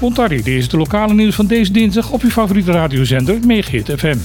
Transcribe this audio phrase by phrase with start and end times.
[0.00, 4.16] Montardi, dit is de lokale nieuws van deze dinsdag op uw favoriete radiozender Megahit FM.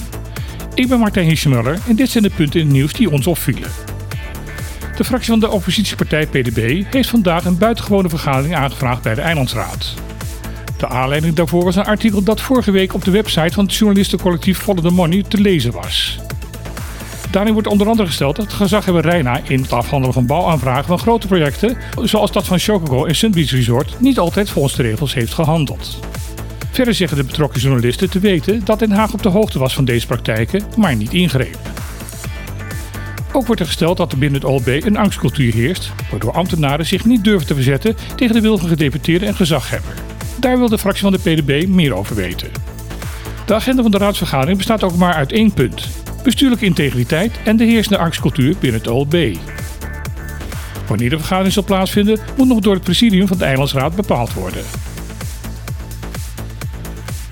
[0.74, 3.70] Ik ben Martijn Hiesjemuller en dit zijn de punten in het nieuws die ons opvielen.
[4.96, 9.94] De fractie van de oppositiepartij PDB heeft vandaag een buitengewone vergadering aangevraagd bij de Eilandsraad.
[10.76, 14.58] De aanleiding daarvoor was een artikel dat vorige week op de website van het journalistencollectief
[14.58, 16.18] Follow the Money te lezen was.
[17.32, 21.26] Daarin wordt onder andere gesteld dat gezaghebber Reina in het afhandelen van bouwaanvragen van grote
[21.26, 25.34] projecten, zoals dat van Chocogo en Sun Beach Resort, niet altijd volgens de regels heeft
[25.34, 25.98] gehandeld.
[26.70, 29.84] Verder zeggen de betrokken journalisten te weten dat Den Haag op de hoogte was van
[29.84, 31.58] deze praktijken, maar niet ingreep.
[33.32, 37.04] Ook wordt er gesteld dat er binnen het OLB een angstcultuur heerst, waardoor ambtenaren zich
[37.04, 39.94] niet durven te verzetten tegen de wil van gedeputeerden en gezaghebber.
[40.40, 42.50] Daar wil de fractie van de PDB meer over weten.
[43.46, 47.64] De agenda van de raadsvergadering bestaat ook maar uit één punt: bestuurlijke integriteit en de
[47.64, 49.36] heersende angstcultuur binnen het OLB.
[50.86, 54.62] Wanneer de vergadering zal plaatsvinden, moet nog door het presidium van de Eilandsraad bepaald worden.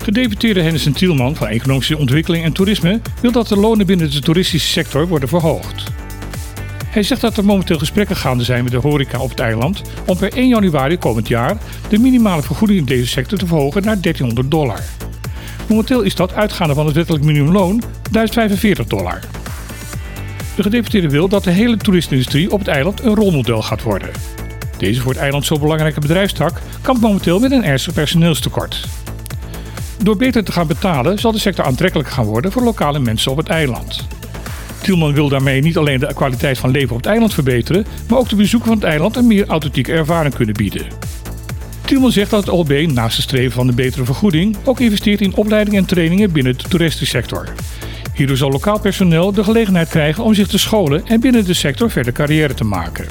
[0.03, 4.69] Gedeputeerde Hennesen Tielman van Economische Ontwikkeling en Toerisme wil dat de lonen binnen de toeristische
[4.69, 5.91] sector worden verhoogd.
[6.85, 10.17] Hij zegt dat er momenteel gesprekken gaande zijn met de horeca op het eiland om
[10.17, 11.57] per 1 januari komend jaar
[11.89, 14.79] de minimale vergoeding in deze sector te verhogen naar 1300 dollar.
[15.71, 19.19] Momenteel is dat uitgaande van het wettelijk minimumloon 1045 dollar.
[20.55, 24.09] De gedeputeerde wil dat de hele toeristenindustrie op het eiland een rolmodel gaat worden.
[24.77, 28.87] Deze voor het eiland zo belangrijke bedrijfstak kampt momenteel met een ernstig personeelstekort.
[30.03, 33.37] Door beter te gaan betalen zal de sector aantrekkelijker gaan worden voor lokale mensen op
[33.37, 34.07] het eiland.
[34.81, 38.29] Tielman wil daarmee niet alleen de kwaliteit van leven op het eiland verbeteren, maar ook
[38.29, 41.10] de bezoeker van het eiland een meer authentieke ervaring kunnen bieden.
[41.91, 45.35] Tielman zegt dat het OLB naast het streven van een betere vergoeding ook investeert in
[45.35, 47.53] opleiding en trainingen binnen de toeristensector.
[48.13, 51.91] Hierdoor zal lokaal personeel de gelegenheid krijgen om zich te scholen en binnen de sector
[51.91, 53.05] verder carrière te maken.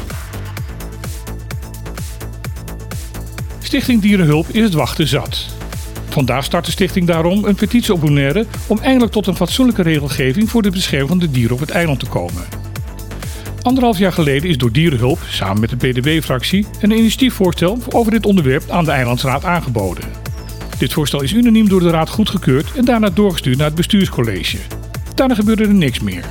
[3.58, 5.46] Stichting Dierenhulp is het wachten zat.
[6.08, 10.50] Vandaag start de stichting daarom een petitie op Bonaire om eindelijk tot een fatsoenlijke regelgeving
[10.50, 12.59] voor de bescherming van de dieren op het eiland te komen.
[13.62, 18.70] Anderhalf jaar geleden is door Dierenhulp, samen met de PDB-fractie, een initiatiefvoorstel over dit onderwerp
[18.70, 20.04] aan de Eilandsraad aangeboden.
[20.78, 24.58] Dit voorstel is unaniem door de Raad goedgekeurd en daarna doorgestuurd naar het bestuurscollege.
[25.14, 26.24] Daarna gebeurde er niks meer.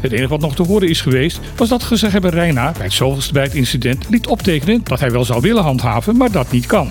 [0.00, 3.32] Het enige wat nog te horen is geweest, was dat gezeghebber Reina bij het zoveelste
[3.32, 6.88] bij het incident liet optekenen dat hij wel zou willen handhaven, maar dat niet kan.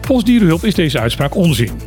[0.00, 1.80] Volgens Dierenhulp is deze uitspraak onzin.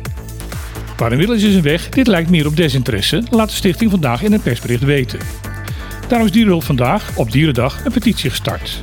[0.96, 1.88] Waarom willen ze zijn weg?
[1.88, 5.18] Dit lijkt meer op desinteresse, laat de stichting vandaag in een persbericht weten.
[6.12, 8.80] Daarom is Dierenhulp vandaag, op Dierendag, een petitie gestart.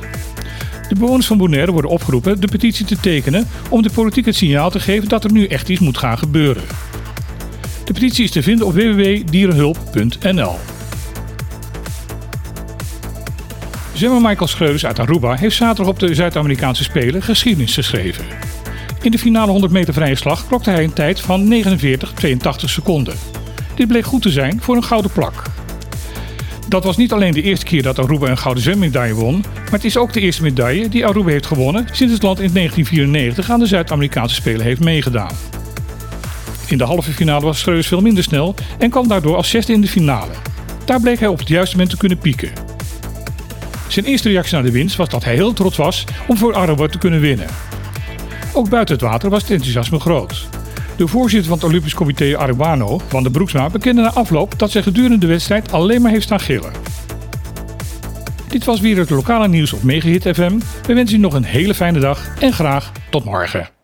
[0.88, 4.70] De bewoners van Bonaire worden opgeroepen de petitie te tekenen om de politiek het signaal
[4.70, 6.62] te geven dat er nu echt iets moet gaan gebeuren.
[7.84, 10.54] De petitie is te vinden op www.dierenhulp.nl.
[13.92, 18.24] Zwemmer Michael Schreus uit Aruba heeft zaterdag op de Zuid-Amerikaanse Spelen geschiedenis geschreven.
[19.02, 21.64] In de finale 100 meter vrije slag klokte hij een tijd van 49,82
[22.64, 23.14] seconden.
[23.74, 25.42] Dit bleek goed te zijn voor een gouden plak.
[26.70, 29.84] Dat was niet alleen de eerste keer dat Aruba een gouden zwemmedaille won, maar het
[29.84, 33.58] is ook de eerste medaille die Aruba heeft gewonnen sinds het land in 1994 aan
[33.58, 35.34] de Zuid-Amerikaanse Spelen heeft meegedaan.
[36.66, 39.80] In de halve finale was Schreus veel minder snel en kwam daardoor als zesde in
[39.80, 40.32] de finale.
[40.84, 42.52] Daar bleek hij op het juiste moment te kunnen pieken.
[43.88, 46.86] Zijn eerste reactie naar de winst was dat hij heel trots was om voor Aruba
[46.86, 47.46] te kunnen winnen.
[48.52, 50.48] Ook buiten het water was het enthousiasme groot.
[51.00, 54.82] De voorzitter van het Olympisch Comité Arubano, Van de Broeksma, bekende na afloop dat zij
[54.82, 56.72] gedurende de wedstrijd alleen maar heeft staan gillen.
[58.48, 60.58] Dit was weer het lokale nieuws op Megahit FM.
[60.86, 63.79] We wensen u nog een hele fijne dag en graag tot morgen.